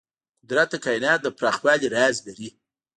قدرت 0.43 0.69
د 0.71 0.75
کایناتو 0.85 1.23
د 1.25 1.27
پراخوالي 1.37 1.87
راز 1.95 2.15
لري. 2.27 2.49